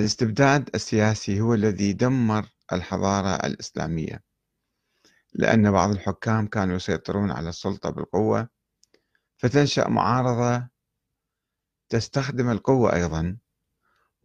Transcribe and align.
الاستبداد 0.00 0.70
السياسي 0.74 1.40
هو 1.40 1.54
الذي 1.54 1.92
دمر 1.92 2.46
الحضارة 2.72 3.46
الإسلامية 3.46 4.22
لأن 5.32 5.70
بعض 5.70 5.90
الحكام 5.90 6.46
كانوا 6.46 6.76
يسيطرون 6.76 7.30
على 7.30 7.48
السلطة 7.48 7.90
بالقوة 7.90 8.48
فتنشأ 9.38 9.88
معارضة 9.88 10.68
تستخدم 11.88 12.50
القوة 12.50 12.94
أيضا 12.94 13.36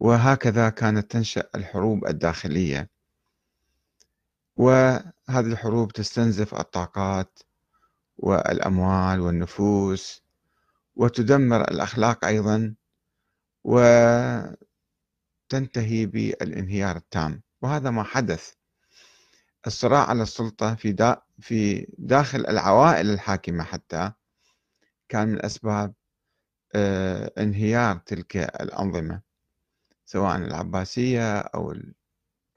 وهكذا 0.00 0.68
كانت 0.68 1.10
تنشأ 1.10 1.48
الحروب 1.54 2.06
الداخلية. 2.06 2.90
وهذه 4.56 5.12
الحروب 5.28 5.92
تستنزف 5.92 6.54
الطاقات 6.54 7.38
والأموال 8.16 9.20
والنفوس 9.20 10.22
وتدمر 10.96 11.60
الأخلاق 11.60 12.24
أيضا 12.24 12.74
وتنتهي 15.46 16.06
بالانهيار 16.06 16.96
التام. 16.96 17.42
وهذا 17.62 17.90
ما 17.90 18.02
حدث. 18.02 18.52
الصراع 19.66 20.08
على 20.08 20.22
السلطة 20.22 20.74
في 20.74 20.92
دا 20.92 21.22
في 21.40 21.86
داخل 21.98 22.46
العوائل 22.46 23.10
الحاكمة 23.10 23.64
حتى 23.64 24.12
كان 25.08 25.28
من 25.28 25.44
أسباب 25.44 25.94
آه، 26.74 27.32
انهيار 27.38 27.96
تلك 27.96 28.36
الأنظمة. 28.36 29.22
سواء 30.04 30.36
العباسية 30.36 31.38
أو 31.38 31.74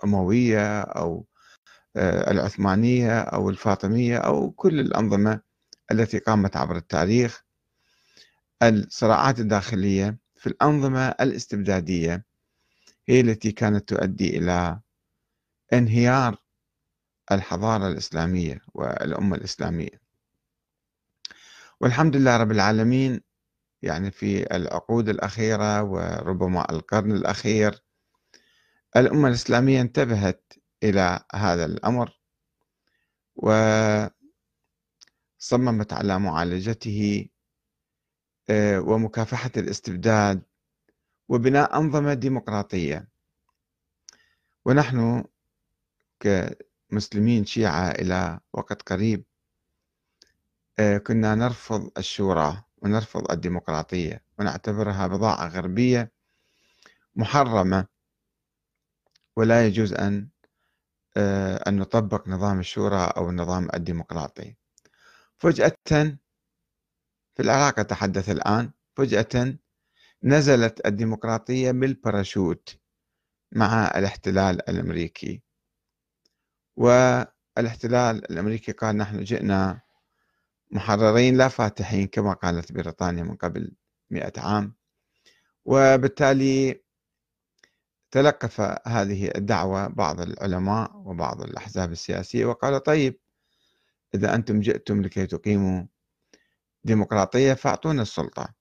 الأموية 0.03 0.81
أو 0.81 1.25
آه، 1.95 2.31
العثمانية 2.31 3.19
أو 3.19 3.49
الفاطمية 3.49 4.17
أو 4.17 4.51
كل 4.51 4.79
الأنظمة 4.79 5.41
التي 5.91 6.19
قامت 6.19 6.57
عبر 6.57 6.75
التاريخ. 6.75 7.43
الصراعات 8.63 9.39
الداخلية 9.39 10.17
في 10.35 10.47
الأنظمة 10.47 11.07
الاستبدادية 11.07 12.28
هي 13.09 13.19
التي 13.21 13.51
كانت 13.51 13.89
تؤدي 13.89 14.37
إلى 14.37 14.79
انهيار 15.73 16.37
الحضارة 17.31 17.87
الإسلامية 17.87 18.61
والأمة 18.73 19.35
الإسلامية؟ 19.37 20.01
والحمد 21.81 22.15
لله 22.15 22.37
رب 22.37 22.51
العالمين 22.51 23.21
يعني 23.81 24.11
في 24.11 24.55
العقود 24.55 25.09
الأخيرة 25.09 25.83
وربما 25.83 26.71
القرن 26.71 27.11
الأخير 27.11 27.83
الأمة 28.97 29.27
الإسلامية 29.27 29.81
انتبهت 29.81 30.53
إلى 30.83 31.19
هذا 31.35 31.65
الأمر 31.65 32.19
وصممت 33.35 34.13
على 35.93 36.19
معالجته 36.19 37.29
آه، 38.49 38.79
ومكافحة 38.79 39.51
الاستبداد 39.57 40.41
وبناء 41.29 41.77
أنظمة 41.77 42.13
ديمقراطية. 42.13 43.07
ونحن 44.65 45.23
كمسلمين 46.19 47.45
شيعة 47.45 47.91
إلى 47.91 48.39
وقت 48.53 48.81
قريب 48.81 49.25
آه، 50.79 50.97
كنا 50.97 51.35
نرفض 51.35 51.91
الشورى 51.97 52.63
ونرفض 52.77 53.31
الديمقراطية 53.31 54.23
ونعتبرها 54.39 55.07
بضاعة 55.07 55.47
غربية 55.47 56.11
محرمة. 57.15 57.87
ولا 59.35 59.67
يجوز 59.67 59.93
أن 59.93 60.29
آه، 61.17 61.69
أن 61.69 61.77
نطبق 61.77 62.27
نظام 62.27 62.59
الشورى 62.59 63.13
أو 63.17 63.29
النظام 63.29 63.67
الديمقراطي. 63.73 64.55
فجأة 65.37 65.73
في 67.35 67.39
العراق 67.39 67.79
أتحدث 67.79 68.29
الآن 68.29 68.71
فجأة 68.95 69.57
نزلت 70.23 70.85
الديمقراطية 70.85 71.71
بالباراشوت 71.71 72.77
مع 73.51 73.87
الاحتلال 73.95 74.69
الأمريكي. 74.69 75.41
والاحتلال 76.75 78.31
الأمريكي 78.31 78.71
قال 78.71 78.97
نحن 78.97 79.23
جئنا 79.23 79.81
محررين 80.71 81.37
لا 81.37 81.47
فاتحين 81.47 82.07
كما 82.07 82.33
قالت 82.33 82.71
بريطانيا 82.71 83.23
من 83.23 83.35
قبل 83.35 83.71
مئة 84.09 84.41
عام. 84.41 84.75
وبالتالي 85.65 86.83
تلقف 88.11 88.61
هذه 88.87 89.31
الدعوة 89.35 89.87
بعض 89.87 90.21
العلماء 90.21 90.97
وبعض 90.97 91.41
الأحزاب 91.41 91.91
السياسية 91.91 92.45
وقال 92.45 92.83
طيب 92.83 93.19
إذا 94.15 94.35
أنتم 94.35 94.59
جئتم 94.59 95.01
لكي 95.01 95.25
تقيموا 95.27 95.85
ديمقراطية 96.83 97.53
فأعطونا 97.53 98.01
السلطة. 98.01 98.58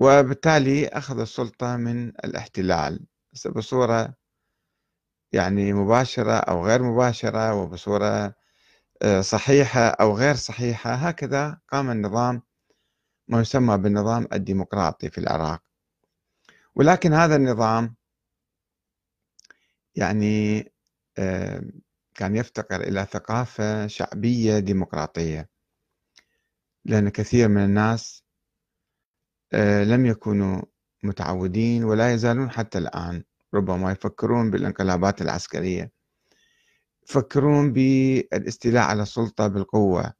وبالتالي 0.00 0.88
أخذ 0.88 1.20
السلطة 1.20 1.76
من 1.76 2.08
الاحتلال 2.08 3.06
بصورة 3.46 4.14
يعني 5.32 5.72
مباشرة 5.72 6.32
أو 6.32 6.66
غير 6.66 6.82
مباشرة 6.82 7.54
وبصورة 7.54 8.34
آه، 9.02 9.20
صحيحة 9.20 9.80
أو 9.80 10.16
غير 10.16 10.34
صحيحة. 10.34 10.94
هكذا 10.94 11.60
قام 11.68 11.90
النظام 11.90 12.42
ما 13.28 13.40
يسمى 13.40 13.78
بالنظام 13.78 14.28
الديمقراطي 14.32 15.10
في 15.10 15.18
العراق. 15.18 15.62
ولكن 16.74 17.12
هذا 17.12 17.36
النظام 17.36 17.96
يعني 19.96 20.58
آه، 21.18 21.62
كان 22.14 22.36
يفتقر 22.36 22.80
إلى 22.80 23.06
ثقافة 23.12 23.86
شعبية 23.86 24.58
ديمقراطية 24.58 25.50
لأن 26.84 27.08
كثير 27.08 27.48
من 27.48 27.64
الناس 27.64 28.24
لم 29.84 30.06
يكونوا 30.06 30.62
متعودين 31.02 31.84
ولا 31.84 32.14
يزالون 32.14 32.50
حتى 32.50 32.78
الآن 32.78 33.24
ربما 33.54 33.92
يفكرون 33.92 34.50
بالانقلابات 34.50 35.22
العسكرية 35.22 35.92
يفكرون 37.08 37.72
بالاستيلاء 37.72 38.84
على 38.84 39.02
السلطة 39.02 39.46
بالقوة 39.46 40.12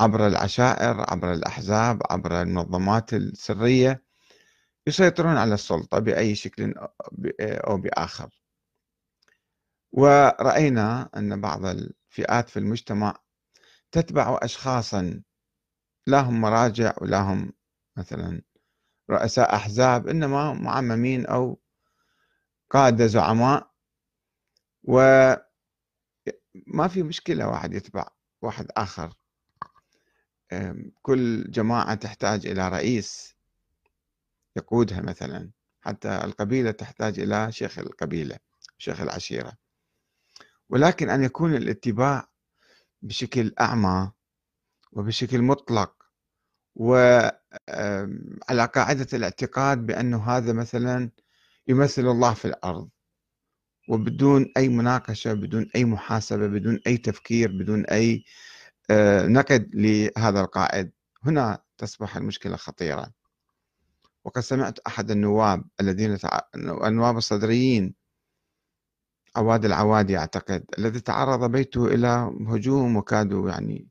عبر 0.00 0.26
العشائر 0.26 1.04
عبر 1.10 1.32
الأحزاب 1.32 2.02
عبر 2.10 2.42
المنظمات 2.42 3.14
السرية 3.14 4.04
يسيطرون 4.86 5.36
على 5.36 5.54
السلطة 5.54 5.98
بأي 5.98 6.34
شكل 6.34 6.74
أو 7.40 7.76
بآخر. 7.76 8.28
ورأينا 9.92 11.10
أن 11.16 11.40
بعض 11.40 11.66
الفئات 11.66 12.48
في 12.48 12.58
المجتمع 12.58 13.16
تتبع 13.92 14.38
أشخاصا 14.42 15.22
لا 16.06 16.20
هم 16.20 16.40
مراجع 16.40 16.94
ولا 17.00 17.20
هم 17.20 17.52
مثلا 17.96 18.42
رؤساء 19.10 19.54
أحزاب 19.54 20.08
إنما 20.08 20.52
معممين 20.52 21.26
أو 21.26 21.60
قادة 22.70 23.06
زعماء 23.06 23.70
وما 24.82 25.38
في 26.88 27.02
مشكلة 27.02 27.48
واحد 27.48 27.74
يتبع 27.74 28.08
واحد 28.42 28.66
آخر. 28.76 29.14
كل 31.02 31.50
جماعة 31.50 31.94
تحتاج 31.94 32.46
إلى 32.46 32.68
رئيس 32.68 33.34
يقودها 34.56 35.00
مثلا 35.00 35.50
حتى 35.80 36.08
القبيلة 36.24 36.70
تحتاج 36.70 37.18
إلى 37.20 37.52
شيخ 37.52 37.78
القبيلة 37.78 38.38
شيخ 38.78 39.00
العشيرة. 39.00 39.52
ولكن 40.68 41.10
أن 41.10 41.24
يكون 41.24 41.54
الاتباع 41.54 42.28
بشكل 43.02 43.54
أعمى 43.60 44.12
وبشكل 44.92 45.42
مطلق 45.42 46.06
وعلى 47.68 48.64
قاعدة 48.74 49.06
الاعتقاد 49.12 49.86
بأنه 49.86 50.24
هذا 50.30 50.52
مثلا 50.52 51.10
يمثل 51.68 52.02
الله 52.02 52.34
في 52.34 52.44
الأرض 52.44 52.88
وبدون 53.88 54.52
أي 54.56 54.68
مناقشة 54.68 55.32
بدون 55.34 55.70
أي 55.76 55.84
محاسبة 55.84 56.46
بدون 56.46 56.80
أي 56.86 56.96
تفكير 56.96 57.52
بدون 57.58 57.84
أي 57.86 58.24
آه، 58.90 59.26
نقد 59.26 59.70
لهذا 59.74 60.40
القائد. 60.40 60.92
هنا 61.22 61.58
تصبح 61.78 62.16
المشكلة 62.16 62.56
خطيرة. 62.56 63.12
وقد 64.24 64.42
سمعت 64.42 64.78
أحد 64.78 65.10
النواب 65.10 65.64
الذين 65.80 66.18
تع... 66.18 66.40
النواب 66.56 67.16
الصدريين 67.16 67.94
عواد 69.36 69.64
العوادي 69.64 70.18
أعتقد 70.18 70.64
الذي 70.78 71.00
تعرض 71.00 71.50
بيته 71.50 71.86
إلى 71.86 72.32
هجوم 72.48 72.96
وكادوا 72.96 73.50
يعني 73.50 73.88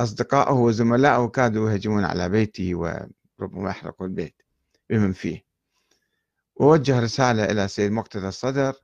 أصدقائه 0.00 0.52
وزملائه 0.52 1.28
كادوا 1.28 1.70
يهجمون 1.70 2.04
على 2.04 2.28
بيته 2.28 2.74
وربما 2.74 3.70
يحرقوا 3.70 4.06
البيت 4.06 4.42
بمن 4.90 5.12
فيه. 5.12 5.44
ووجه 6.56 7.00
رسالة 7.00 7.44
إلى 7.44 7.68
سيد 7.68 7.92
مقتدى 7.92 8.28
الصدر 8.28 8.74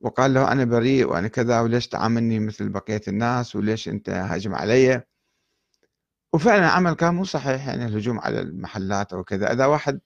وقال 0.00 0.34
له 0.34 0.52
أنا 0.52 0.64
بريء 0.64 1.06
وأنا 1.06 1.28
كذا 1.28 1.60
وليش 1.60 1.88
تعاملني 1.88 2.38
مثل 2.40 2.68
بقية 2.68 3.00
الناس 3.08 3.56
وليش 3.56 3.88
أنت 3.88 4.10
هاجم 4.10 4.54
علي؟ 4.54 5.02
وفعلا 6.32 6.68
عمل 6.68 6.94
كان 6.94 7.14
مو 7.14 7.24
صحيح 7.24 7.66
يعني 7.68 7.84
الهجوم 7.84 8.20
على 8.20 8.40
المحلات 8.40 9.12
أو 9.12 9.24
كذا. 9.24 9.52
إذا 9.52 9.66
واحد 9.66 10.00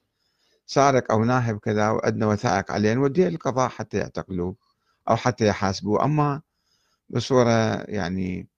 سارق 0.67 1.13
أو 1.13 1.25
ناهب 1.25 1.59
كذا 1.59 1.91
وعندنا 1.91 2.27
وثائق 2.27 2.73
عليه 2.73 2.95
نوديه 2.95 3.29
للقضاء 3.29 3.69
حتى 3.69 3.99
يعتقلوه 3.99 4.57
أو 5.09 5.17
حتى 5.17 5.47
يحاسبوه. 5.47 6.05
أما 6.05 6.43
بصورة 7.11 7.51
يعني 7.83 8.52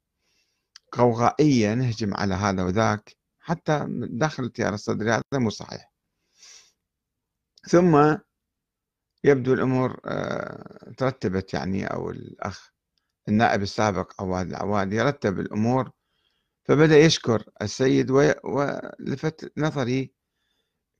غوغائية 0.96 1.74
نهجم 1.74 2.14
على 2.14 2.34
هذا 2.34 2.62
وذاك 2.62 3.16
حتى 3.38 3.86
داخل 3.90 4.44
التيار 4.44 4.74
الصدري 4.74 5.10
هذا 5.10 5.22
مو 5.34 5.50
صحيح. 5.50 5.92
ثم 7.68 8.16
يبدو 9.24 9.54
الأمور 9.54 10.00
آه، 10.04 10.92
ترتبت 10.96 11.54
يعني 11.54 11.86
أو 11.86 12.10
الأخ 12.10 12.70
النائب 13.28 13.62
السابق 13.62 14.22
عواد 14.22 14.48
العواد 14.48 14.92
يرتب 14.92 15.40
الأمور 15.40 15.90
فبدأ 16.64 16.98
يشكر 16.98 17.44
السيد 17.62 18.10
ولفت 18.44 19.52
نظري 19.58 20.12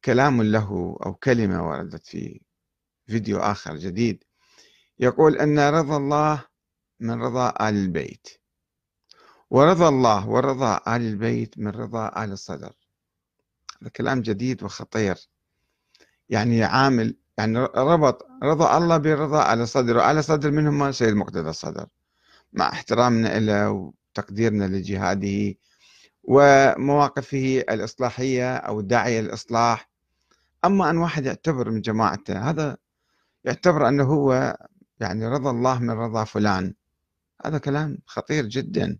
كلام 0.04 0.42
له 0.42 0.98
أو 1.06 1.14
كلمة 1.14 1.68
وردت 1.68 2.06
في 2.06 2.40
فيديو 3.06 3.38
آخر 3.38 3.76
جديد. 3.76 4.24
يقول 4.98 5.36
أن 5.36 5.58
رضا 5.58 5.96
الله 5.96 6.44
من 7.00 7.22
رضا 7.22 7.48
آل 7.48 7.74
البيت. 7.74 8.43
ورضا 9.50 9.88
الله 9.88 10.28
ورضا 10.28 10.76
آل 10.76 11.02
البيت 11.02 11.58
من 11.58 11.68
رضا 11.68 12.24
آل 12.24 12.32
الصدر. 12.32 12.72
هذا 13.82 13.90
كلام 13.90 14.20
جديد 14.22 14.62
وخطير. 14.62 15.28
يعني 16.28 16.64
عامل 16.64 17.16
يعني 17.38 17.58
ربط 17.58 18.26
رضا 18.42 18.78
الله 18.78 18.96
برضا 18.96 19.52
آل 19.52 19.60
الصدر 19.60 19.96
وآل 19.96 20.18
الصدر 20.18 20.50
منهم 20.50 20.92
سيد 20.92 21.14
مقتدى 21.14 21.48
الصدر. 21.48 21.86
مع 22.52 22.68
احترامنا 22.68 23.38
له 23.40 23.70
وتقديرنا 23.70 24.64
لجهاده 24.64 25.54
ومواقفه 26.22 27.64
الإصلاحية 27.70 28.56
أو 28.56 28.80
الداعية 28.80 29.20
للإصلاح 29.20 29.90
أما 30.64 30.90
أن 30.90 30.96
واحد 30.96 31.26
يعتبر 31.26 31.70
من 31.70 31.80
جماعته 31.80 32.50
هذا 32.50 32.76
يعتبر 33.44 33.88
أنه 33.88 34.04
هو 34.04 34.56
يعني 35.00 35.26
رضا 35.28 35.50
الله 35.50 35.78
من 35.78 35.90
رضا 35.90 36.24
فلان. 36.24 36.74
هذا 37.44 37.58
كلام 37.58 37.98
خطير 38.06 38.46
جدا. 38.46 38.98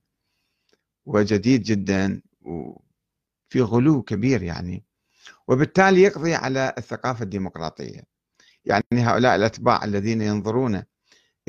وجديد 1.06 1.62
جدا 1.62 2.23
وفي 2.43 3.61
غلو 3.61 4.03
كبير 4.03 4.43
يعني. 4.43 4.85
وبالتالي 5.49 6.03
يقضي 6.03 6.35
على 6.35 6.75
الثقافة 6.79 7.23
الديمقراطية. 7.23 8.01
يعني 8.65 8.85
هؤلاء 8.93 9.35
الأتباع 9.35 9.85
الذين 9.85 10.23
ينظرون 10.23 10.83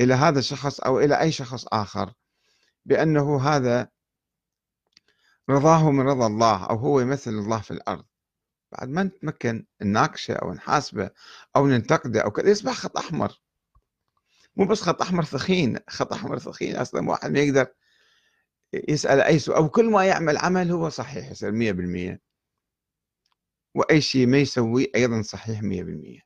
إلى 0.00 0.14
هذا 0.14 0.38
الشخص 0.38 0.80
أو 0.80 1.00
إلى 1.00 1.20
أي 1.20 1.32
شخص 1.32 1.66
آخر 1.72 2.12
بأنه 2.86 3.40
هذا 3.40 3.88
رضاه 5.50 5.90
من 5.90 6.08
رضا 6.08 6.26
الله 6.26 6.64
أو 6.64 6.76
هو 6.76 7.00
يمثل 7.00 7.30
الله 7.30 7.60
في 7.60 7.70
الأرض. 7.70 8.04
بعد 8.72 8.88
ما 8.88 9.02
نتمكن 9.02 9.66
نناقشه 9.82 10.34
أو 10.34 10.52
نحاسبه 10.52 11.10
أو 11.56 11.66
ننتقده 11.66 12.20
أو 12.20 12.30
كذا 12.30 12.50
يصبح 12.50 12.72
خط 12.72 12.96
أحمر. 12.96 13.40
مو 14.56 14.66
بس 14.66 14.82
خط 14.82 15.02
أحمر 15.02 15.24
ثخين 15.24 15.78
خط 15.88 16.12
أحمر 16.12 16.38
ثخين 16.38 16.76
أصلا 16.76 17.10
واحد 17.10 17.30
ما 17.30 17.38
يقدر 17.38 17.66
يسأل 18.88 19.20
أي 19.20 19.38
سؤال 19.38 19.56
أو 19.56 19.68
كل 19.68 19.90
ما 19.90 20.06
يعمل 20.06 20.36
عمل 20.38 20.70
هو 20.72 20.88
صحيح 20.88 21.32
مية 21.42 21.72
بالمية. 21.72 22.20
وأي 23.74 24.00
شيء 24.00 24.26
ما 24.26 24.38
يسويه 24.38 24.86
أيضا 24.96 25.22
صحيح 25.22 25.62
مية 25.62 25.82
بالمية. 25.82 26.25